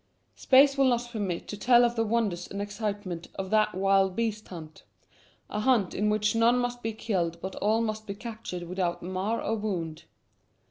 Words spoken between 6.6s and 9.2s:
be killed but all must be captured without